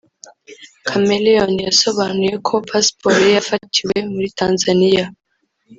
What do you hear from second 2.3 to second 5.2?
ko Passport ye yafatiwe muri Tanzaniya